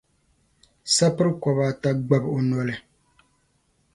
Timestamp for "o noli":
2.37-2.75